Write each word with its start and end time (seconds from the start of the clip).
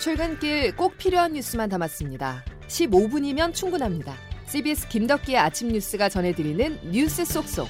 출근길 0.00 0.74
꼭 0.76 0.96
필요한 0.96 1.34
뉴스만 1.34 1.68
담았습니다. 1.68 2.42
15분이면 2.68 3.52
충분합니다. 3.52 4.14
CBS 4.46 4.88
김덕기의 4.88 5.36
아침 5.36 5.68
뉴스가 5.68 6.08
전해드리는 6.08 6.90
뉴스 6.90 7.22
속속. 7.26 7.68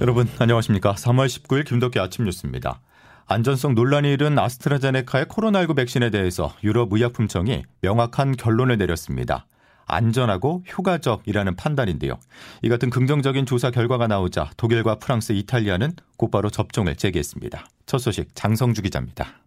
여러분 0.00 0.28
안녕하십니까? 0.36 0.94
3월 0.94 1.26
19일 1.26 1.64
김덕기 1.64 2.00
아침 2.00 2.24
뉴스입니다. 2.24 2.80
안전성 3.26 3.76
논란이 3.76 4.12
일은 4.12 4.36
아스트라제네카의 4.40 5.26
코로나19 5.26 5.76
백신에 5.76 6.10
대해서 6.10 6.52
유럽 6.64 6.92
의약품청이 6.92 7.62
명확한 7.82 8.36
결론을 8.36 8.76
내렸습니다. 8.76 9.46
안전하고 9.86 10.64
효과적이라는 10.76 11.56
판단인데요. 11.56 12.18
이 12.62 12.68
같은 12.68 12.90
긍정적인 12.90 13.46
조사 13.46 13.70
결과가 13.70 14.06
나오자 14.06 14.50
독일과 14.56 14.96
프랑스, 14.98 15.32
이탈리아는 15.32 15.94
곧바로 16.16 16.50
접종을 16.50 16.96
재개했습니다. 16.96 17.66
첫 17.86 17.98
소식 17.98 18.28
장성주 18.34 18.82
기자입니다. 18.82 19.42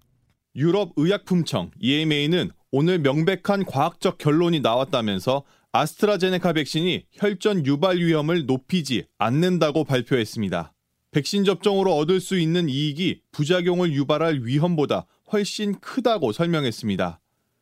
유럽 0.55 0.93
의약품청 0.95 1.71
EMA는 1.79 2.51
오늘 2.71 2.99
명백한 2.99 3.65
과학적 3.65 4.17
결론이 4.17 4.61
나왔다면서 4.61 5.43
아스트라제네카 5.71 6.53
백신이 6.53 7.05
혈전 7.11 7.65
유발 7.65 7.97
위험을 7.97 8.45
높이지 8.45 9.05
않는다고 9.19 9.83
발표했습니다. 9.83 10.73
백신 11.11 11.43
접종으로 11.43 11.95
얻을 11.95 12.19
수 12.19 12.37
있는 12.37 12.69
이익이 12.69 13.21
부작용을 13.31 13.93
유발할 13.93 14.41
위험보다 14.43 15.05
훨씬 15.31 15.79
크다고 15.79 16.31
설명했습니다. 16.31 17.19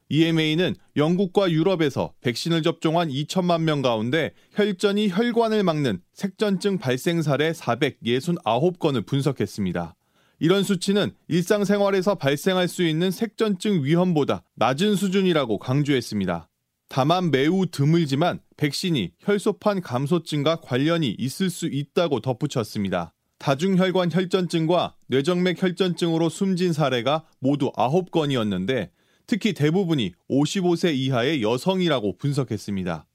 EMA는 0.10 0.76
영국과 0.96 1.52
유럽에서 1.52 2.14
백신을 2.22 2.62
접종한 2.62 3.10
2천만 3.10 3.62
명 3.62 3.82
가운데 3.82 4.32
혈전이 4.54 5.10
혈관을 5.10 5.64
막는 5.64 6.02
색전증 6.14 6.78
발생 6.78 7.22
사례 7.22 7.52
469건을 7.52 9.06
분석했습니다. 9.06 9.96
이런 10.40 10.64
수치는 10.64 11.12
일상생활에서 11.28 12.16
발생할 12.16 12.68
수 12.68 12.84
있는 12.84 13.12
색전증 13.12 13.84
위험보다 13.84 14.44
낮은 14.56 14.96
수준이라고 14.96 15.58
강조했습니다. 15.58 16.50
다만 16.90 17.32
매우 17.32 17.66
드물지만 17.66 18.40
백신이 18.56 19.12
혈소판 19.20 19.82
감소증과 19.82 20.62
관련이 20.62 21.16
있을 21.18 21.50
수 21.50 21.68
있다고 21.68 22.22
덧붙였습니다. 22.22 23.14
다중혈관 23.40 24.12
혈전증과 24.12 24.96
뇌정맥 25.08 25.62
혈전증으로 25.62 26.30
숨진 26.30 26.74
사례가 26.74 27.26
모두 27.40 27.72
9건이었는데 27.74 28.90
특히 29.28 29.54
대부분이 29.54 30.14
55세 30.30 30.96
이하의 30.96 31.44
여성이라고 31.44 32.18
분석했습니다. 32.18 33.06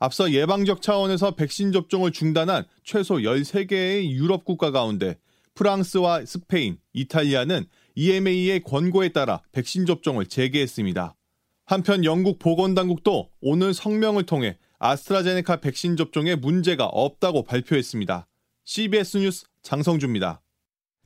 앞서 0.00 0.32
예방적 0.32 0.80
차원에서 0.80 1.32
백신 1.32 1.72
접종을 1.72 2.12
중단한 2.12 2.64
최소 2.84 3.16
13개의 3.16 4.10
유럽 4.10 4.44
국가 4.44 4.70
가운데 4.70 5.18
프랑스와 5.54 6.24
스페인, 6.24 6.78
이탈리아는 6.92 7.66
EMA의 7.96 8.62
권고에 8.62 9.10
따라 9.10 9.42
백신 9.52 9.86
접종을 9.86 10.26
재개했습니다. 10.26 11.16
한편 11.66 12.04
영국 12.04 12.38
보건당국도 12.38 13.30
오늘 13.40 13.74
성명을 13.74 14.24
통해 14.24 14.56
아스트라제네카 14.78 15.60
백신 15.60 15.96
접종에 15.96 16.36
문제가 16.36 16.86
없다고 16.86 17.42
발표했습니다. 17.42 18.26
CBS 18.64 19.16
뉴스 19.18 19.46
장성주입니다. 19.62 20.40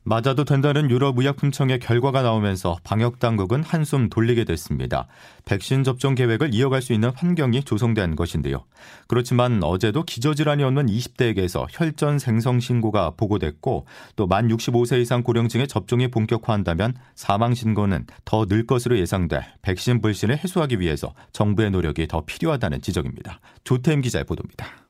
맞아도 0.05 0.43
된다는 0.43 0.89
유럽 0.91 1.17
의약품청의 1.17 1.79
결과가 1.79 2.21
나오면서 2.21 2.77
방역 2.83 3.19
당국은 3.19 3.63
한숨 3.63 4.09
돌리게 4.09 4.43
됐습니다. 4.43 5.07
백신 5.45 5.83
접종 5.85 6.13
계획을 6.13 6.53
이어갈 6.53 6.81
수 6.81 6.91
있는 6.91 7.09
환경이 7.15 7.63
조성된 7.63 8.17
것인데요. 8.17 8.65
그렇지만 9.07 9.63
어제도 9.63 10.03
기저질환이 10.03 10.63
없는 10.63 10.87
20대에게서 10.87 11.67
혈전 11.69 12.19
생성 12.19 12.59
신고가 12.59 13.11
보고됐고 13.15 13.85
또 14.17 14.27
만 14.27 14.47
65세 14.47 14.99
이상 14.99 15.21
고령층의 15.21 15.67
접종이 15.67 16.09
본격화한다면 16.09 16.95
사망 17.15 17.53
신고는 17.53 18.05
더 18.25 18.45
늘 18.45 18.65
것으로 18.65 18.97
예상돼 18.97 19.39
백신 19.61 20.01
불신을 20.01 20.37
해소하기 20.37 20.79
위해서 20.81 21.13
정부의 21.31 21.71
노력이 21.71 22.07
더 22.07 22.23
필요하다는 22.25 22.81
지적입니다. 22.81 23.39
조태임 23.63 24.01
기자의 24.01 24.25
보도입니다. 24.25 24.82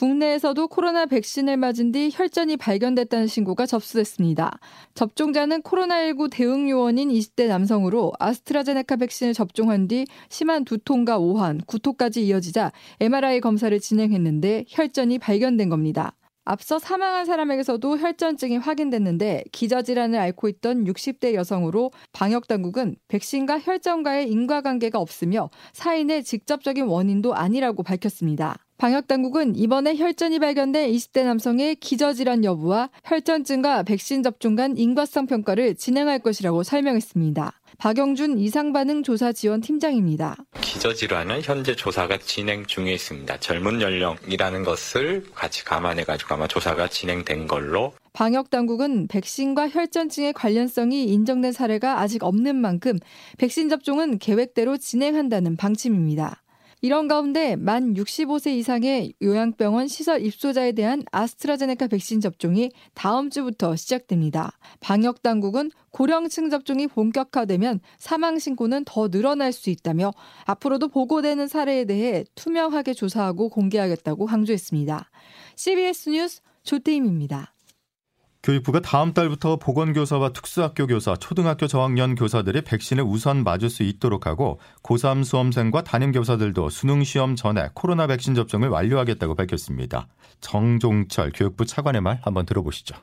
국내에서도 0.00 0.68
코로나 0.68 1.04
백신을 1.04 1.58
맞은 1.58 1.92
뒤 1.92 2.08
혈전이 2.10 2.56
발견됐다는 2.56 3.26
신고가 3.26 3.66
접수됐습니다. 3.66 4.58
접종자는 4.94 5.60
코로나19 5.60 6.30
대응 6.30 6.70
요원인 6.70 7.10
20대 7.10 7.48
남성으로 7.48 8.14
아스트라제네카 8.18 8.96
백신을 8.96 9.34
접종한 9.34 9.88
뒤 9.88 10.06
심한 10.30 10.64
두통과 10.64 11.18
오한, 11.18 11.60
구토까지 11.66 12.26
이어지자 12.26 12.72
MRI 13.00 13.42
검사를 13.42 13.78
진행했는데 13.78 14.64
혈전이 14.68 15.18
발견된 15.18 15.68
겁니다. 15.68 16.16
앞서 16.46 16.78
사망한 16.78 17.26
사람에게서도 17.26 17.98
혈전증이 17.98 18.56
확인됐는데 18.56 19.44
기저질환을 19.52 20.18
앓고 20.18 20.48
있던 20.48 20.84
60대 20.84 21.34
여성으로 21.34 21.90
방역 22.12 22.48
당국은 22.48 22.96
백신과 23.08 23.60
혈전과의 23.60 24.30
인과관계가 24.30 24.98
없으며 24.98 25.50
사인의 25.74 26.24
직접적인 26.24 26.86
원인도 26.86 27.34
아니라고 27.34 27.82
밝혔습니다. 27.82 28.56
방역 28.80 29.08
당국은 29.08 29.56
이번에 29.56 29.94
혈전이 29.94 30.38
발견된 30.38 30.90
20대 30.90 31.22
남성의 31.24 31.76
기저질환 31.76 32.44
여부와 32.44 32.88
혈전증과 33.04 33.82
백신 33.82 34.22
접종 34.22 34.56
간 34.56 34.74
인과성 34.78 35.26
평가를 35.26 35.74
진행할 35.74 36.18
것이라고 36.20 36.62
설명했습니다. 36.62 37.52
박영준 37.76 38.38
이상반응 38.38 39.02
조사 39.02 39.32
지원 39.32 39.60
팀장입니다. 39.60 40.34
기저질환은 40.62 41.42
현재 41.42 41.76
조사가 41.76 42.20
진행 42.20 42.64
중에 42.64 42.94
있습니다. 42.94 43.36
젊은 43.40 43.82
연령이라는 43.82 44.64
것을 44.64 45.26
같이 45.34 45.62
감안해가지고 45.66 46.34
아마 46.36 46.48
조사가 46.48 46.88
진행된 46.88 47.48
걸로 47.48 47.92
방역 48.14 48.48
당국은 48.48 49.08
백신과 49.08 49.68
혈전증의 49.68 50.32
관련성이 50.32 51.04
인정된 51.04 51.52
사례가 51.52 52.00
아직 52.00 52.24
없는 52.24 52.56
만큼 52.56 52.98
백신 53.36 53.68
접종은 53.68 54.18
계획대로 54.18 54.78
진행한다는 54.78 55.56
방침입니다. 55.56 56.42
이런 56.82 57.08
가운데 57.08 57.56
만 57.56 57.92
65세 57.92 58.56
이상의 58.56 59.12
요양병원 59.20 59.88
시설 59.88 60.24
입소자에 60.24 60.72
대한 60.72 61.02
아스트라제네카 61.12 61.88
백신 61.88 62.20
접종이 62.20 62.70
다음 62.94 63.28
주부터 63.28 63.76
시작됩니다. 63.76 64.58
방역 64.80 65.22
당국은 65.22 65.70
고령층 65.90 66.48
접종이 66.48 66.86
본격화되면 66.86 67.80
사망 67.98 68.38
신고는 68.38 68.84
더 68.86 69.08
늘어날 69.08 69.52
수 69.52 69.68
있다며 69.68 70.12
앞으로도 70.46 70.88
보고되는 70.88 71.48
사례에 71.48 71.84
대해 71.84 72.24
투명하게 72.34 72.94
조사하고 72.94 73.50
공개하겠다고 73.50 74.24
강조했습니다. 74.24 75.10
CBS 75.56 76.08
뉴스 76.08 76.40
조태임입니다. 76.62 77.52
교육부가 78.42 78.80
다음 78.80 79.12
달부터 79.12 79.56
보건교사와 79.56 80.32
특수학교 80.32 80.86
교사, 80.86 81.14
초등학교 81.14 81.66
저학년 81.66 82.14
교사들이 82.14 82.62
백신을 82.62 83.04
우선 83.04 83.44
맞을 83.44 83.68
수 83.68 83.82
있도록 83.82 84.26
하고 84.26 84.58
고3 84.82 85.24
수험생과 85.24 85.82
담임교사들도 85.82 86.70
수능시험 86.70 87.36
전에 87.36 87.68
코로나 87.74 88.06
백신 88.06 88.34
접종을 88.34 88.68
완료하겠다고 88.68 89.34
밝혔습니다. 89.34 90.08
정종철 90.40 91.32
교육부 91.34 91.66
차관의 91.66 92.00
말 92.00 92.18
한번 92.22 92.46
들어보시죠. 92.46 92.96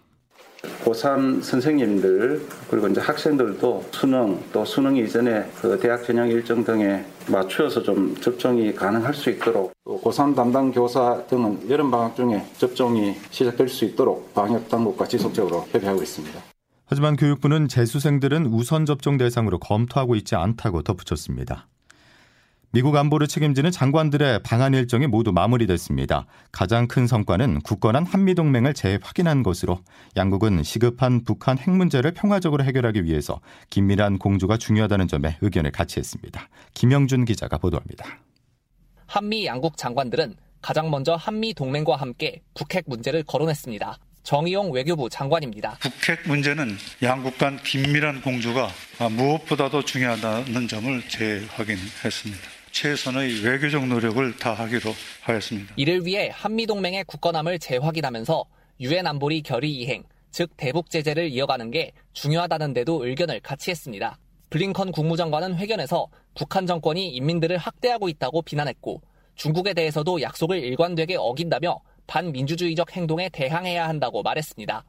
고3 0.84 1.42
선생님들 1.42 2.46
그리고 2.70 2.88
이제 2.88 3.02
학생들도 3.02 3.86
수능 3.92 4.40
또 4.52 4.66
수능 4.66 4.96
이전에 4.96 5.50
그 5.62 5.78
대학 5.80 6.04
전형 6.04 6.28
일정 6.30 6.64
등에 6.64 7.06
맞추어서 7.28 7.84
좀 7.84 8.16
접종이 8.22 8.74
가능할 8.74 9.14
수 9.14 9.30
있도록 9.30 9.74
고3 9.86 10.36
담당 10.36 10.72
교사 10.72 11.24
등은 11.28 11.70
여름 11.70 11.92
방학 11.92 12.16
중에 12.16 12.44
접종이 12.58 13.16
시작될 13.30 13.70
수 13.70 13.86
있도록 13.86 14.34
방역 14.34 14.70
당국과 14.70 15.08
지속적으로 15.08 15.66
협의하고 15.72 16.02
있습니다. 16.02 16.40
하지만 16.86 17.18
교육부는 17.18 17.68
재수생들은 17.68 18.48
우선 18.48 18.86
접종 18.86 19.18
대상으로 19.18 19.60
검토하고 19.60 20.16
있지 20.16 20.36
않다고 20.36 20.84
덧붙였습니다. 20.84 21.68
미국 22.72 22.96
안보를 22.98 23.28
책임지는 23.28 23.72
장관들의 23.72 24.44
방한 24.44 24.74
일정이 24.74 25.08
모두 25.08 25.32
마무리됐습니다. 25.32 26.26
가장 26.52 26.88
큰 26.88 27.08
성과는 27.08 27.62
굳건한 27.62 28.06
한미동맹을 28.06 28.74
재확인한 28.74 29.42
것으로 29.42 29.80
양국은 30.18 30.64
시급한 30.64 31.24
북한 31.24 31.58
핵 31.58 31.72
문제를 31.72 32.12
평화적으로 32.12 32.66
해결하기 32.66 33.06
위해서 33.06 33.40
긴밀한 33.70 34.20
공조가 34.20 34.58
중요하다는 34.58 35.08
점에 35.08 35.38
의견을 35.42 35.72
같이 35.72 36.00
했습니다. 36.00 36.50
김영준 36.74 37.24
기자가 37.24 37.58
보도합니다. 37.58 38.06
한미 39.06 39.46
양국 39.46 39.78
장관들은 39.78 40.36
가장 40.62 40.92
먼저 40.92 41.16
한미 41.16 41.54
동맹과 41.54 41.96
함께 41.96 42.42
북핵 42.54 42.84
문제를 42.88 43.24
거론했습니다. 43.24 43.98
정의용 44.24 44.74
외교부 44.74 45.10
장관입니다. 45.10 45.78
북핵 45.80 46.28
문제는 46.28 46.76
양국 47.02 47.38
간 47.38 47.58
긴밀한 47.64 48.22
공조가 48.22 48.68
무엇보다도 49.10 49.86
중요하다는 49.86 50.68
점을 50.68 51.02
재확인했습니다. 51.08 52.57
최선의 52.72 53.44
외교적 53.44 53.86
노력을 53.88 54.38
다하기로 54.38 54.92
하였습니다. 55.22 55.74
이를 55.76 56.06
위해 56.06 56.30
한미동맹의 56.34 57.06
굳건함을 57.06 57.60
재확인하면서 57.60 58.46
유엔 58.82 59.08
안보리 59.08 59.42
결의 59.42 59.72
이행, 59.72 60.04
즉 60.32 60.52
대북 60.58 60.90
제재를 60.90 61.30
이어가는 61.30 61.72
게 61.72 61.92
중요하다는 62.14 62.74
데도 62.74 63.06
의견을 63.06 63.40
같이 63.40 63.72
했습니다. 63.72 64.18
블링컨 64.50 64.92
국무장관은 64.92 65.56
회견에서 65.58 66.08
북한 66.36 66.66
정권이 66.66 67.10
인민들을 67.10 67.58
학대하고 67.58 68.08
있다고 68.10 68.44
비난했고 68.44 69.02
중국에 69.36 69.74
대해서도 69.74 70.22
약속을 70.22 70.64
일관되게 70.64 71.16
어긴다며 71.18 71.80
반민주주의적 72.08 72.96
행동에 72.96 73.30
대항해야 73.30 73.88
한다고 73.88 74.24
말했습니다. 74.24 74.84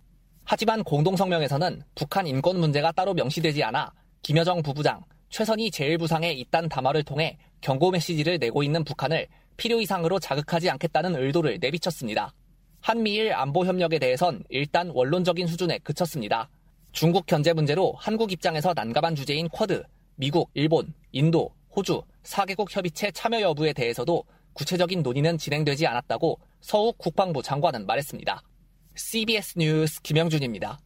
하지만 0.45 0.83
공동성명에서는 0.85 1.83
북한 1.95 2.27
인권 2.27 2.59
문제가 2.59 2.93
따로 2.93 3.13
명시되지 3.13 3.63
않아 3.65 3.93
김여정 4.23 4.63
부부장, 4.63 5.03
최선희 5.29 5.71
제1부상의 5.71 6.39
이딴 6.39 6.69
담화를 6.69 7.03
통해 7.03 7.37
경고 7.61 7.91
메시지를 7.91 8.39
내고 8.39 8.63
있는 8.63 8.85
북한을 8.85 9.27
필요 9.57 9.81
이상으로 9.81 10.19
자극하지 10.19 10.71
않겠다는 10.71 11.17
의도를 11.17 11.59
내비쳤습니다. 11.61 12.33
한미일 12.81 13.33
안보 13.35 13.67
협력에 13.67 13.99
대해선 13.99 14.45
일단 14.49 14.91
원론적인 14.91 15.47
수준에 15.47 15.79
그쳤습니다. 15.79 16.49
중국 16.93 17.27
견제 17.27 17.53
문제로 17.53 17.95
한국 17.99 18.33
입장에서 18.33 18.73
난감한 18.75 19.15
주제인 19.15 19.49
쿼드, 19.49 19.83
미국, 20.15 20.51
일본, 20.55 20.95
인도, 21.13 21.51
호주 21.75 22.03
4개국 22.23 22.71
협의체 22.71 23.11
참여 23.11 23.41
여부에 23.41 23.73
대해서도 23.73 24.25
구체적인 24.53 25.03
논의는 25.03 25.39
진행되지 25.39 25.87
않았다고 25.87 26.39
서욱 26.61 26.99
국방부 26.99 27.43
장관은 27.43 27.87
말했습니다. 27.87 28.43
CBS 28.97 29.59
뉴스 29.59 30.03
김영준입니다. 30.03 30.79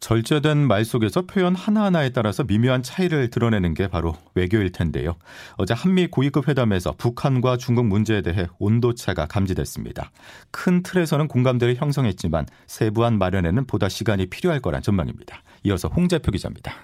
절제된 0.00 0.58
말 0.66 0.84
속에서 0.84 1.22
표현 1.22 1.54
하나하나에 1.54 2.10
따라서 2.10 2.44
미묘한 2.44 2.82
차이를 2.82 3.30
드러내는 3.30 3.74
게 3.74 3.88
바로 3.88 4.14
외교일 4.34 4.72
텐데요. 4.72 5.16
어제 5.56 5.74
한미 5.74 6.06
고위급 6.06 6.48
회담에서 6.48 6.94
북한과 6.96 7.56
중국 7.56 7.86
문제에 7.86 8.22
대해 8.22 8.46
온도차가 8.58 9.26
감지됐습니다. 9.26 10.10
큰 10.50 10.82
틀에서는 10.82 11.28
공감대를 11.28 11.76
형성했지만 11.76 12.46
세부한 12.66 13.18
마련에는 13.18 13.66
보다 13.66 13.88
시간이 13.88 14.26
필요할 14.26 14.60
거란 14.60 14.82
전망입니다. 14.82 15.42
이어서 15.64 15.88
홍재표 15.88 16.30
기자입니다. 16.30 16.74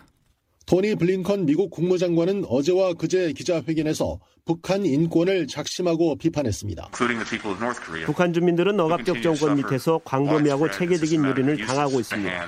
토니 0.67 0.95
블링컨 0.95 1.45
미국 1.45 1.71
국무장관은 1.71 2.45
어제와 2.49 2.95
그제 2.95 3.33
기자회견에서 3.33 4.19
북한 4.47 4.87
인권을 4.87 5.47
작심하고 5.47 6.17
비판했습니다. 6.17 6.89
북한 8.07 8.33
주민들은 8.33 8.81
억압적 8.81 9.23
정권 9.23 9.57
밑에서 9.57 10.01
광범위하고 10.05 10.71
체계적인 10.71 11.25
유린을 11.25 11.67
당하고 11.67 12.01
있습니다. 12.01 12.47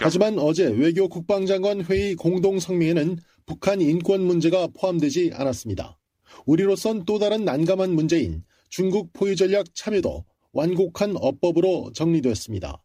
하지만 0.00 0.38
어제 0.38 0.66
외교 0.66 1.08
국방장관 1.08 1.82
회의 1.86 2.14
공동 2.14 2.60
성명에는 2.60 3.18
북한 3.46 3.80
인권 3.80 4.20
문제가 4.20 4.68
포함되지 4.68 5.30
않았습니다. 5.34 5.98
우리로선 6.46 7.04
또 7.06 7.18
다른 7.18 7.44
난감한 7.44 7.94
문제인 7.94 8.44
중국 8.68 9.12
포유 9.12 9.34
전략 9.34 9.74
참여도 9.74 10.24
완곡한 10.52 11.14
어법으로 11.16 11.92
정리됐습니다. 11.94 12.82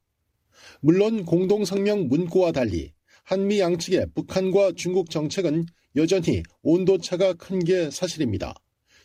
물론 0.81 1.25
공동 1.25 1.65
성명 1.65 2.07
문구와 2.07 2.54
달리 2.54 2.94
한미 3.24 3.59
양측의 3.59 4.07
북한과 4.15 4.71
중국 4.77 5.09
정책은 5.09 5.65
여전히 5.98 6.44
온도차가 6.62 7.33
큰 7.33 7.59
게 7.59 7.92
사실입니다. 7.92 8.54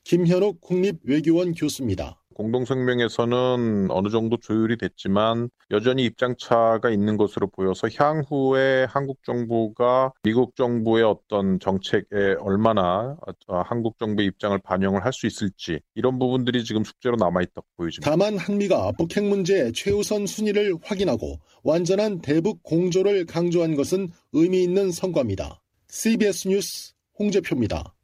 김현욱 0.05 0.61
국립외교원 0.61 1.55
교수입니다. 1.55 2.22
공동성명에서는 2.33 3.89
어느 3.91 4.09
정도 4.09 4.37
조율이 4.37 4.77
됐지만 4.77 5.49
여전히 5.71 6.05
입장차가 6.05 6.91
있는 6.91 7.17
것으로 7.17 7.47
보여서 7.47 7.89
향후에 7.97 8.87
한국 8.89 9.23
정부가 9.25 10.13
미국 10.23 10.57
정부의 10.57 11.05
어떤 11.05 11.61
정책에 11.61 12.37
얼마나 12.41 13.17
한국 13.47 13.99
정부의 13.99 14.27
입장을 14.29 14.59
반영을 14.59 15.05
할 15.05 15.13
수 15.13 15.27
있을지 15.27 15.81
이런 15.95 16.19
부분들이 16.19 16.65
지금 16.65 16.85
숙제로 16.85 17.17
남아있다고 17.17 17.67
보여집니다. 17.77 18.11
다만 18.11 18.39
한미가 18.39 18.93
북핵 18.99 19.25
문제의 19.25 19.73
최우선 19.75 20.27
순위를 20.27 20.75
확인하고 20.83 21.39
완전한 21.63 22.21
대북 22.21 22.63
공조를 22.63 23.27
강조한 23.27 23.77
것은 23.77 24.09
의미 24.33 24.63
있는 24.63 24.91
성과입니다. 24.91 25.63
CBS 25.89 26.49
뉴스 26.49 26.95
홍재표입니다. 27.19 27.95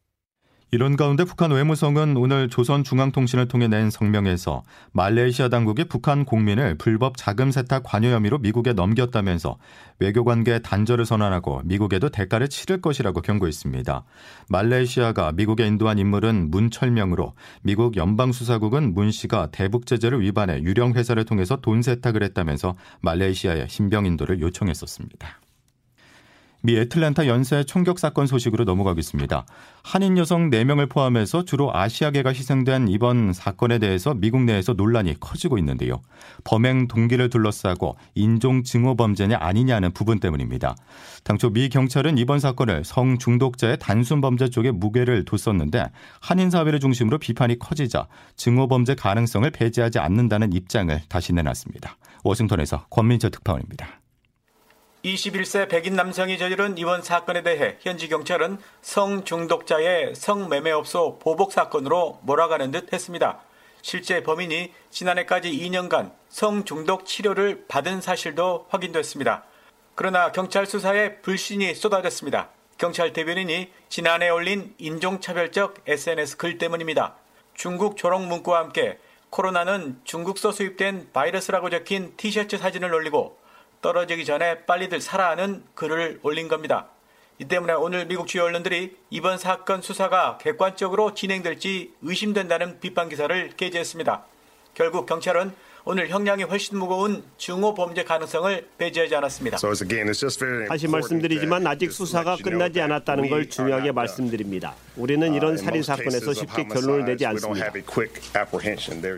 이런 0.71 0.97
가운데 0.97 1.25
북한 1.25 1.51
외무성은 1.51 2.19
오늘 2.19 2.51
조선중앙통신을 2.51 3.49
통해 3.49 3.69
낸 3.69 3.89
성명에서 3.89 4.63
말레이시아 4.93 5.49
당국이 5.49 5.85
북한 5.85 6.27
국민을 6.27 6.77
불법 6.77 7.17
자금 7.17 7.51
세탁 7.51 7.83
관여 7.85 8.11
혐의로 8.11 8.37
미국에 8.37 8.75
넘겼다면서 8.75 9.57
외교관계 9.99 10.59
단절을 10.59 11.07
선언하고 11.07 11.63
미국에도 11.65 12.11
대가를 12.11 12.49
치를 12.49 12.83
것이라고 12.83 13.23
경고했습니다. 13.23 14.05
말레이시아가 14.51 15.33
미국에 15.33 15.67
인도한 15.67 15.99
인물은 15.99 16.51
문철명으로 16.51 17.33
미국 17.63 17.97
연방수사국은 17.97 18.93
문 18.93 19.11
씨가 19.11 19.49
대북 19.51 19.87
제재를 19.87 20.21
위반해 20.21 20.61
유령 20.63 20.93
회사를 20.93 21.25
통해서 21.25 21.57
돈 21.57 21.81
세탁을 21.81 22.23
했다면서 22.23 22.77
말레이시아에 23.01 23.69
신병 23.69 24.05
인도를 24.05 24.41
요청했었습니다. 24.43 25.48
미 26.61 26.77
애틀랜타 26.77 27.29
연쇄 27.29 27.63
총격 27.63 28.01
사건 28.01 28.27
소식으로 28.27 28.65
넘어가겠습니다. 28.65 29.47
한인 29.85 30.19
여성 30.19 30.51
4명을 30.51 30.89
포함해서 30.91 31.45
주로 31.45 31.75
아시아계가 31.75 32.31
희생된 32.31 32.89
이번 32.89 33.33
사건에 33.33 33.79
대해서 33.79 34.13
미국 34.13 34.43
내에서 34.43 34.73
논란이 34.73 35.21
커지고 35.21 35.57
있는데요. 35.59 36.01
범행 36.43 36.89
동기를 36.89 37.31
둘러싸고 37.31 37.97
인종 38.17 38.65
증오 38.65 38.97
범죄냐 38.97 39.39
아니냐는 39.41 39.93
부분 39.93 40.19
때문입니다. 40.19 40.75
당초 41.23 41.51
미 41.51 41.69
경찰은 41.69 42.19
이번 42.19 42.41
사건을 42.41 42.85
성 42.85 43.19
중독자의 43.19 43.79
단순 43.79 44.21
범죄 44.21 44.51
쪽에 44.51 44.73
무게를 44.73 45.25
뒀었는데 45.25 45.85
한인 46.21 46.51
사회를 46.51 46.81
중심으로 46.81 47.19
비판이 47.19 47.61
커지자 47.61 48.09
증오 48.37 48.67
범죄 48.67 48.97
가능성을 48.97 49.49
배제하지 49.53 50.01
않는다는 50.01 50.53
입장을 50.53 51.01
다시 51.09 51.33
내놨습니다. 51.33 51.97
워싱턴에서 52.25 52.87
권민철 52.91 53.31
특파원입니다. 53.31 54.01
21세 55.05 55.69
백인 55.69 55.95
남성이 55.95 56.39
저지른 56.39 56.77
이번 56.77 57.03
사건에 57.03 57.43
대해 57.43 57.77
현지 57.81 58.09
경찰은 58.09 58.59
성중독자의 58.83 60.15
성매매업소 60.17 61.21
보복 61.21 61.53
사건으로 61.53 62.19
몰아가는 62.23 62.73
듯 62.73 62.93
했습니다. 62.93 63.41
실제 63.81 64.25
범인이 64.25 64.73
지난해까지 64.91 65.53
2년간 65.53 66.11
성중독 66.31 67.07
치료를 67.07 67.67
받은 67.69 68.01
사실도 68.01 68.67
확인됐습니다. 68.71 69.45
그러나 69.95 70.33
경찰 70.33 70.67
수사에 70.67 71.21
불신이 71.21 71.75
쏟아졌습니다. 71.75 72.49
경찰 72.77 73.13
대변인이 73.13 73.71
지난해 73.89 74.29
올린 74.29 74.75
인종차별적 74.79 75.77
SNS 75.87 76.37
글 76.37 76.59
때문입니다. 76.59 77.15
중국 77.55 77.97
조롱 77.97 78.29
문구와 78.29 78.59
함께 78.59 78.99
코로나는 79.31 80.01
중국서 80.05 80.51
수입된 80.53 81.11
바이러스라고 81.13 81.71
적힌 81.71 82.15
티셔츠 82.17 82.59
사진을 82.59 82.93
올리고 82.93 83.39
떨어지기 83.81 84.25
전에 84.25 84.65
빨리들 84.65 85.01
살아 85.01 85.31
하는 85.31 85.63
글을 85.75 86.21
올린 86.23 86.49
겁니다. 86.49 86.89
이 87.39 87.45
때문에 87.45 87.73
오늘 87.75 88.07
미국 88.07 88.27
주요 88.27 88.45
언론들이 88.45 88.97
이번 89.11 89.39
사건 89.39 89.81
수사가 89.81 90.39
객관적으로 90.39 91.15
진행될지 91.15 91.95
의심된다는 92.03 92.81
비판 92.81 93.09
기사를 93.09 93.51
게재했습니다. 93.57 94.25
결국 94.75 95.07
경찰은 95.07 95.53
오늘 95.85 96.09
형량이 96.09 96.43
훨씬 96.43 96.77
무거운 96.77 97.23
중호 97.39 97.75
범죄 97.75 98.05
가능성을 98.05 98.69
배제하지 98.77 99.15
않았습니다. 99.15 99.57
다시 100.69 100.89
말씀드리지만 100.89 101.67
아직 101.67 101.93
수사가 101.93 102.37
끝나지 102.37 102.81
않았다는 102.81 103.31
걸 103.31 103.49
중요하게 103.49 103.93
말씀드립니다. 103.93 104.75
우리는 104.97 105.33
이런 105.33 105.57
살인 105.57 105.83
사건에서 105.83 106.35
쉽게 106.35 106.65
결론을 106.65 107.05
내지 107.07 107.25
않습니다. 107.27 107.73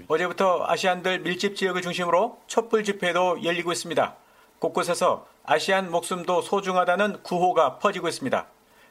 어제부터 0.06 0.64
아시안들 0.68 1.20
밀집 1.20 1.56
지역을 1.56 1.82
중심으로 1.82 2.38
촛불 2.46 2.84
집회도 2.84 3.42
열리고 3.42 3.72
있습니다. 3.72 4.14
곳곳에서 4.60 5.26
아시안 5.44 5.90
목숨도 5.90 6.42
소중하다는 6.42 7.22
구호가 7.22 7.78
퍼지고 7.78 8.08
있습니다. 8.08 8.46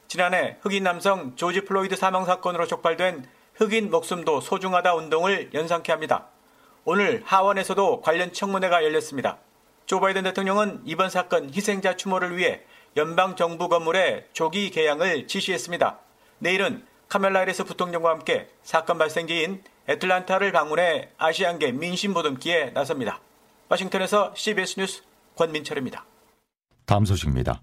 지난해 0.08 0.58
흑인 0.62 0.84
남성 0.84 1.36
조지 1.36 1.62
플로이드 1.62 1.96
사망 1.96 2.26
사건으로 2.26 2.66
촉발된 2.66 3.30
흑인 3.54 3.92
목숨도 3.92 4.42
소중하다 4.42 4.96
운동을 4.96 5.52
연상케 5.54 5.92
합니다. 5.92 6.26
오늘 6.86 7.22
하원에서도 7.24 8.02
관련 8.02 8.34
청문회가 8.34 8.84
열렸습니다. 8.84 9.38
조 9.86 10.00
바이든 10.00 10.24
대통령은 10.24 10.82
이번 10.86 11.10
사건 11.10 11.54
희생자 11.54 11.96
추모를 11.96 12.36
위해 12.36 12.62
연방 12.98 13.36
정부 13.36 13.70
건물의 13.70 14.26
조기 14.34 14.72
게양을 14.72 15.28
지시했습니다. 15.28 16.00
내일은 16.40 16.84
카멀라 17.10 17.46
해리스 17.46 17.64
부통령과 17.64 18.10
함께 18.10 18.50
사건 18.64 18.98
발생지인 18.98 19.64
애틀란타를 19.88 20.52
방문해 20.52 21.10
아시안계 21.18 21.72
민심 21.74 22.14
보듬기에 22.14 22.72
나섭니다. 22.72 23.20
워싱턴에서 23.70 24.34
CBS 24.36 24.80
뉴스 24.80 25.09
권민철입니다. 25.40 26.06
다음 26.86 27.06
소식입니다. 27.06 27.62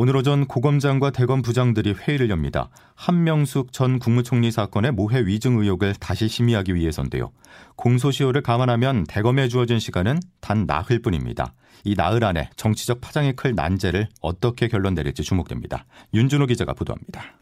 오늘 0.00 0.16
오전 0.16 0.46
고검장과 0.46 1.10
대검 1.10 1.42
부장들이 1.42 1.92
회의를 1.92 2.30
엽니다. 2.30 2.70
한명숙 2.94 3.72
전 3.72 3.98
국무총리 3.98 4.52
사건의 4.52 4.92
모해 4.92 5.26
위증 5.26 5.58
의혹을 5.58 5.94
다시 5.98 6.28
심의하기 6.28 6.74
위해서인데요. 6.76 7.32
공소시효를 7.74 8.42
감안하면 8.42 9.04
대검에 9.08 9.48
주어진 9.48 9.80
시간은 9.80 10.20
단 10.40 10.66
나흘 10.66 11.02
뿐입니다. 11.02 11.52
이 11.82 11.96
나흘 11.96 12.22
안에 12.22 12.48
정치적 12.54 13.00
파장이 13.00 13.32
클 13.32 13.56
난제를 13.56 14.08
어떻게 14.20 14.68
결론 14.68 14.94
내릴지 14.94 15.24
주목됩니다. 15.24 15.84
윤준호 16.14 16.46
기자가 16.46 16.74
보도합니다. 16.74 17.34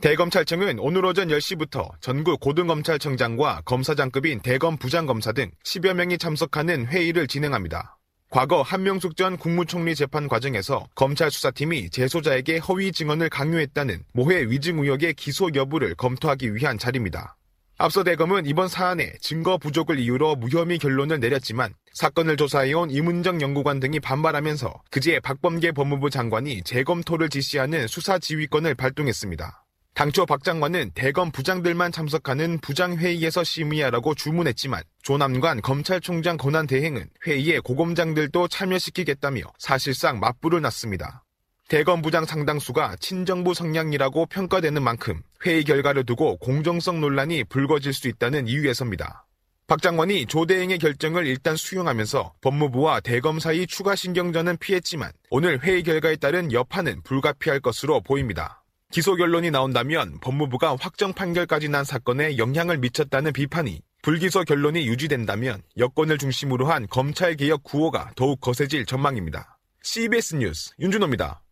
대검찰청은 0.00 0.78
오늘 0.78 1.04
오전 1.04 1.28
10시부터 1.28 1.90
전국 2.00 2.38
고등검찰청장과 2.38 3.62
검사장급인 3.64 4.42
대검 4.42 4.76
부장검사 4.76 5.32
등 5.32 5.50
10여 5.64 5.94
명이 5.94 6.18
참석하는 6.18 6.86
회의를 6.86 7.26
진행합니다. 7.26 7.95
과거 8.30 8.62
한명숙 8.62 9.16
전 9.16 9.36
국무총리 9.36 9.94
재판 9.94 10.28
과정에서 10.28 10.86
검찰 10.94 11.30
수사팀이 11.30 11.90
재소자에게 11.90 12.58
허위 12.58 12.92
증언을 12.92 13.28
강요했다는 13.30 14.04
모해 14.12 14.42
위증 14.42 14.78
의혹의 14.78 15.14
기소 15.14 15.50
여부를 15.54 15.94
검토하기 15.94 16.54
위한 16.54 16.76
자리입니다. 16.76 17.36
앞서 17.78 18.02
대검은 18.02 18.46
이번 18.46 18.68
사안에 18.68 19.12
증거 19.20 19.58
부족을 19.58 19.98
이유로 19.98 20.36
무혐의 20.36 20.78
결론을 20.78 21.20
내렸지만 21.20 21.74
사건을 21.92 22.36
조사해온 22.36 22.90
이문정 22.90 23.42
연구관 23.42 23.80
등이 23.80 24.00
반발하면서 24.00 24.82
그제 24.90 25.20
박범계 25.20 25.72
법무부 25.72 26.08
장관이 26.08 26.62
재검토를 26.62 27.28
지시하는 27.28 27.86
수사 27.86 28.18
지휘권을 28.18 28.74
발동했습니다. 28.74 29.65
당초 29.96 30.26
박 30.26 30.44
장관은 30.44 30.90
대검 30.94 31.30
부장들만 31.30 31.90
참석하는 31.90 32.58
부장회의에서 32.58 33.42
심의하라고 33.42 34.14
주문했지만 34.14 34.82
조남관 35.02 35.62
검찰총장 35.62 36.36
권한대행은 36.36 37.08
회의에 37.26 37.60
고검장들도 37.60 38.48
참여시키겠다며 38.48 39.40
사실상 39.58 40.20
맞불을 40.20 40.60
놨습니다. 40.60 41.24
대검 41.68 42.02
부장 42.02 42.26
상당수가 42.26 42.96
친정부 43.00 43.54
성향이라고 43.54 44.26
평가되는 44.26 44.82
만큼 44.82 45.22
회의 45.46 45.64
결과를 45.64 46.04
두고 46.04 46.36
공정성 46.40 47.00
논란이 47.00 47.44
불거질 47.44 47.94
수 47.94 48.06
있다는 48.08 48.48
이유에서입니다. 48.48 49.24
박 49.66 49.80
장관이 49.80 50.26
조 50.26 50.44
대행의 50.44 50.76
결정을 50.76 51.26
일단 51.26 51.56
수용하면서 51.56 52.34
법무부와 52.42 53.00
대검 53.00 53.40
사이 53.40 53.66
추가 53.66 53.96
신경전은 53.96 54.58
피했지만 54.58 55.10
오늘 55.30 55.62
회의 55.62 55.82
결과에 55.82 56.16
따른 56.16 56.52
여파는 56.52 57.00
불가피할 57.02 57.60
것으로 57.60 58.02
보입니다. 58.02 58.62
기소 58.92 59.16
결론이 59.16 59.50
나온다면 59.50 60.20
법무부가 60.20 60.76
확정 60.80 61.12
판결까지 61.12 61.68
난 61.68 61.84
사건에 61.84 62.38
영향을 62.38 62.78
미쳤다는 62.78 63.32
비판이 63.32 63.80
불기소 64.02 64.44
결론이 64.44 64.86
유지된다면 64.86 65.62
여권을 65.76 66.18
중심으로 66.18 66.66
한 66.66 66.86
검찰개혁 66.86 67.64
구호가 67.64 68.12
더욱 68.14 68.40
거세질 68.40 68.86
전망입니다. 68.86 69.58
CBS 69.82 70.36
뉴스 70.36 70.72
윤준호입니다. 70.78 71.45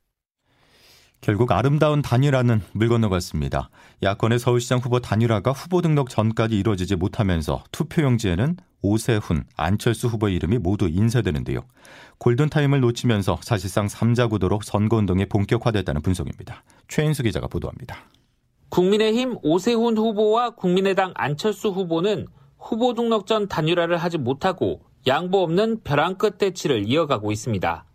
결국 1.24 1.52
아름다운 1.52 2.02
단일화는 2.02 2.60
물 2.72 2.90
건너갔습니다. 2.90 3.70
야권의 4.02 4.38
서울시장 4.38 4.80
후보 4.80 5.00
단일화가 5.00 5.52
후보 5.52 5.80
등록 5.80 6.10
전까지 6.10 6.58
이루어지지 6.58 6.96
못하면서 6.96 7.64
투표용지에는 7.72 8.58
오세훈, 8.82 9.44
안철수 9.56 10.08
후보의 10.08 10.34
이름이 10.34 10.58
모두 10.58 10.86
인쇄되는데요. 10.86 11.60
골든타임을 12.18 12.80
놓치면서 12.80 13.38
사실상 13.40 13.86
3자 13.86 14.28
구도로 14.28 14.60
선거운동이 14.62 15.24
본격화됐다는 15.24 16.02
분석입니다. 16.02 16.62
최인수 16.88 17.22
기자가 17.22 17.46
보도합니다. 17.46 17.96
국민의힘 18.68 19.38
오세훈 19.42 19.96
후보와 19.96 20.50
국민의당 20.50 21.14
안철수 21.14 21.68
후보는 21.68 22.26
후보 22.58 22.92
등록 22.92 23.26
전 23.26 23.48
단일화를 23.48 23.96
하지 23.96 24.18
못하고 24.18 24.82
양보 25.06 25.42
없는 25.42 25.84
벼랑 25.84 26.16
끝 26.16 26.36
대치를 26.36 26.86
이어가고 26.86 27.32
있습니다. 27.32 27.86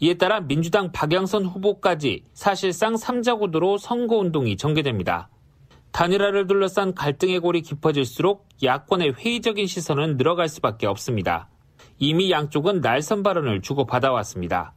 이에 0.00 0.14
따라 0.14 0.40
민주당 0.40 0.92
박영선 0.92 1.44
후보까지 1.44 2.24
사실상 2.32 2.94
3자 2.94 3.38
구도로 3.38 3.76
선거운동이 3.76 4.56
전개됩니다. 4.56 5.28
단일화를 5.92 6.46
둘러싼 6.46 6.94
갈등의 6.94 7.40
골이 7.40 7.60
깊어질수록 7.60 8.48
야권의 8.62 9.14
회의적인 9.18 9.66
시선은 9.66 10.16
늘어갈 10.16 10.48
수밖에 10.48 10.86
없습니다. 10.86 11.48
이미 11.98 12.30
양쪽은 12.30 12.80
날선 12.80 13.22
발언을 13.22 13.60
주고받아왔습니다. 13.60 14.72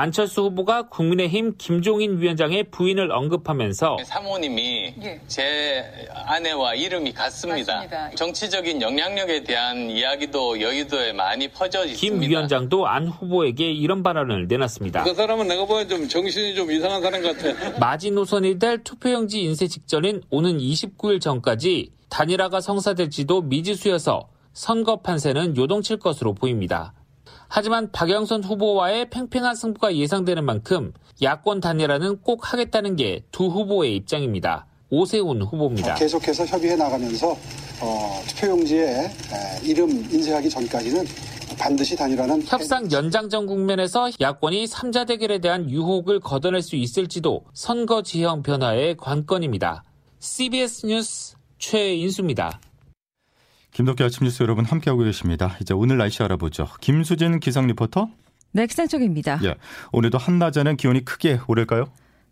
안철수 0.00 0.42
후보가 0.42 0.88
국민의힘 0.90 1.54
김종인 1.56 2.20
위원장의 2.20 2.64
부인을 2.64 3.10
언급하면서 3.10 3.96
사모님이 4.04 4.92
예. 5.02 5.20
제 5.26 5.82
아내와 6.12 6.74
이름이 6.74 7.14
같습니다. 7.14 7.76
맞습니다. 7.76 8.10
정치적인 8.10 8.82
영향력에 8.82 9.44
대한 9.44 9.88
이야기도 9.88 10.60
여의도에 10.60 11.14
많이 11.14 11.48
퍼져 11.48 11.86
있습니다. 11.86 11.98
김 11.98 12.20
위원장도 12.20 12.86
안 12.86 13.08
후보에게 13.08 13.72
이런 13.72 14.02
발언을 14.02 14.48
내놨습니다. 14.48 15.02
그 15.04 15.14
사람은 15.14 15.48
내가 15.48 15.64
보기엔 15.64 15.88
좀 15.88 16.06
정신이 16.06 16.54
좀 16.54 16.70
이상한 16.70 17.00
사람 17.00 17.22
같아. 17.22 17.78
마지노선이 17.80 18.58
될 18.58 18.84
투표용지 18.84 19.40
인쇄 19.40 19.66
직전인 19.66 20.20
오는 20.28 20.58
29일 20.58 21.22
전까지 21.22 21.90
단일화가 22.10 22.60
성사될지도 22.60 23.40
미지수여서 23.40 24.28
선거 24.52 24.96
판세는 25.00 25.56
요동칠 25.56 25.98
것으로 25.98 26.34
보입니다. 26.34 26.92
하지만 27.48 27.90
박영선 27.92 28.44
후보와의 28.44 29.10
팽팽한 29.10 29.54
승부가 29.54 29.94
예상되는 29.96 30.44
만큼 30.44 30.92
야권 31.22 31.60
단일화는 31.60 32.20
꼭 32.22 32.52
하겠다는 32.52 32.96
게 32.96 33.22
두 33.32 33.46
후보의 33.46 33.96
입장입니다. 33.96 34.66
오세훈 34.90 35.42
후보입니다. 35.42 35.94
계속해서 35.94 36.44
협의해 36.46 36.76
나가면서 36.76 37.36
어, 37.80 38.22
투표용지에 38.28 39.10
이름 39.62 39.90
인쇄하기 39.90 40.48
전까지는 40.48 41.04
반드시 41.58 41.96
단일화는 41.96 42.42
협상 42.46 42.90
연장전 42.92 43.46
국면에서 43.46 44.10
야권이 44.20 44.64
3자 44.66 45.06
대결에 45.06 45.38
대한 45.38 45.68
유혹을 45.70 46.20
걷어낼 46.20 46.62
수 46.62 46.76
있을지도 46.76 47.44
선거 47.54 48.02
지형 48.02 48.42
변화의 48.42 48.96
관건입니다. 48.96 49.84
CBS 50.18 50.86
뉴스 50.86 51.36
최인수입니다. 51.58 52.60
김덕기 53.76 54.02
아침 54.02 54.24
뉴스 54.24 54.42
여러분 54.42 54.64
함께하고 54.64 55.02
계십니다. 55.02 55.54
이제 55.60 55.74
오늘 55.74 55.98
날씨 55.98 56.22
알아보죠. 56.22 56.66
김수진 56.80 57.40
기상 57.40 57.66
리포터. 57.66 58.08
네, 58.52 58.66
기상청입니다. 58.66 59.38
예, 59.44 59.56
오늘도 59.92 60.16
한낮에는 60.16 60.78
기온이 60.78 61.04
크게 61.04 61.40
오를까요? 61.46 61.84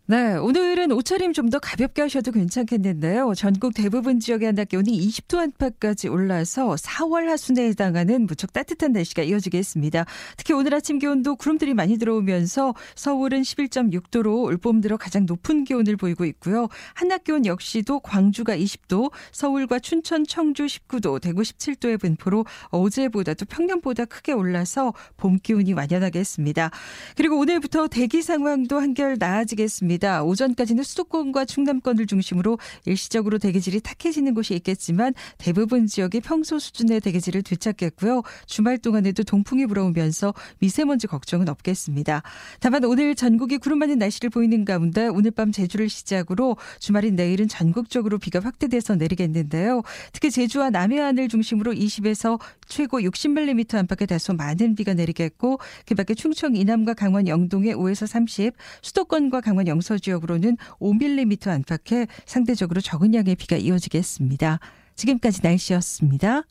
네, 0.07 0.35
오늘은 0.35 0.91
옷차림 0.91 1.33
좀 1.33 1.49
더 1.49 1.57
가볍게 1.57 2.01
하셔도 2.03 2.31
괜찮겠는데요. 2.31 3.33
전국 3.35 3.73
대부분 3.73 4.19
지역의 4.19 4.47
한낮 4.47 4.69
기온이 4.69 4.91
20도 5.07 5.37
안팎까지 5.37 6.09
올라서 6.09 6.75
4월 6.75 7.25
하순에 7.25 7.67
해당하는 7.67 8.27
무척 8.27 8.51
따뜻한 8.51 8.91
날씨가 8.91 9.23
이어지겠습니다. 9.23 10.05
특히 10.37 10.53
오늘 10.53 10.75
아침 10.75 10.99
기온도 10.99 11.35
구름들이 11.35 11.73
많이 11.73 11.97
들어오면서 11.97 12.75
서울은 12.95 13.41
11.6도로 13.41 14.43
올봄 14.43 14.81
들어 14.81 14.97
가장 14.97 15.25
높은 15.25 15.63
기온을 15.63 15.97
보이고 15.97 16.25
있고요. 16.25 16.67
한낮 16.93 17.23
기온 17.23 17.45
역시도 17.45 18.01
광주가 18.01 18.57
20도, 18.57 19.11
서울과 19.31 19.79
춘천, 19.79 20.25
청주 20.25 20.65
19도, 20.65 21.21
대구 21.21 21.41
17도의 21.41 21.99
분포로 21.99 22.45
어제보다도 22.69 23.45
평년보다 23.45 24.05
크게 24.05 24.33
올라서 24.33 24.93
봄 25.17 25.37
기온이 25.41 25.73
완연하겠습니다. 25.73 26.71
그리고 27.15 27.37
오늘부터 27.37 27.87
대기 27.87 28.21
상황도 28.21 28.79
한결 28.79 29.17
나아지겠습니다. 29.19 29.94
있습니다. 29.95 30.23
오전까지는 30.23 30.83
수도권과 30.83 31.45
충남권을 31.45 32.07
중심으로 32.07 32.57
일시적으로 32.85 33.37
대기질이 33.37 33.81
탁해지는 33.81 34.33
곳이 34.33 34.53
있겠지만 34.55 35.13
대부분 35.37 35.87
지역이 35.87 36.21
평소 36.21 36.59
수준의 36.59 37.01
대기질을 37.01 37.43
되찾겠고요. 37.43 38.21
주말 38.45 38.77
동안에도 38.77 39.23
동풍이 39.23 39.65
불어오면서 39.65 40.33
미세먼지 40.59 41.07
걱정은 41.07 41.49
없겠습니다. 41.49 42.21
다만 42.59 42.83
오늘 42.85 43.15
전국이 43.15 43.57
구름 43.57 43.79
많은 43.79 43.97
날씨를 43.97 44.29
보이는 44.29 44.65
가운데 44.65 45.07
오늘 45.07 45.31
밤 45.31 45.51
제주를 45.51 45.89
시작으로 45.89 46.57
주말인 46.79 47.15
내일은 47.15 47.47
전국적으로 47.47 48.17
비가 48.17 48.39
확대돼서 48.39 48.95
내리겠는데요. 48.95 49.81
특히 50.13 50.31
제주와 50.31 50.69
남해안을 50.69 51.27
중심으로 51.27 51.73
20에서 51.73 52.39
최고 52.67 52.99
60mm 52.99 53.75
안팎의 53.75 54.07
다소 54.07 54.33
많은 54.33 54.75
비가 54.75 54.93
내리겠고 54.93 55.59
그 55.85 55.95
밖에 55.95 56.13
충청 56.13 56.55
이남과 56.55 56.93
강원 56.93 57.27
영동에 57.27 57.73
5에서 57.73 58.07
30, 58.07 58.53
수도권과 58.81 59.41
강원 59.41 59.67
영서 59.67 59.84
영서 59.85 59.97
지역으로는 59.99 60.57
5mm 60.79 61.47
안팎의 61.47 62.07
상대적으로 62.25 62.81
적은 62.81 63.13
양의 63.13 63.35
비가 63.35 63.55
이어지겠습니다. 63.55 64.59
지금까지 64.95 65.41
날씨였습니다. 65.43 66.43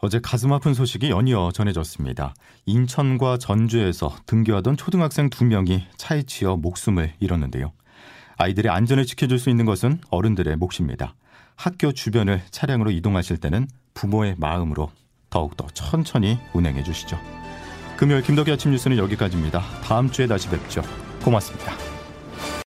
어제 0.00 0.20
가슴 0.20 0.52
아픈 0.52 0.74
소식이 0.74 1.10
연이어 1.10 1.50
전해졌습니다. 1.52 2.34
인천과 2.66 3.38
전주에서 3.38 4.14
등교하던 4.26 4.76
초등학생 4.76 5.28
두 5.30 5.44
명이 5.44 5.86
차에 5.96 6.22
치여 6.22 6.56
목숨을 6.56 7.14
잃었는데요. 7.18 7.72
아이들의 8.36 8.70
안전을 8.70 9.06
지켜줄 9.06 9.38
수 9.38 9.50
있는 9.50 9.64
것은 9.64 10.00
어른들의 10.10 10.56
몫입니다. 10.56 11.14
학교 11.56 11.92
주변을 11.92 12.42
차량으로 12.50 12.90
이동하실 12.90 13.38
때는 13.38 13.66
부모의 13.94 14.36
마음으로 14.38 14.90
더욱더 15.30 15.66
천천히 15.72 16.38
운행해 16.52 16.82
주시죠. 16.82 17.18
금요일 17.96 18.22
김덕기 18.22 18.52
아침 18.52 18.72
뉴스는 18.72 18.98
여기까지입니다. 18.98 19.60
다음 19.82 20.10
주에 20.10 20.26
다시 20.26 20.48
뵙죠. 20.50 20.82
고맙습니다. 21.24 21.85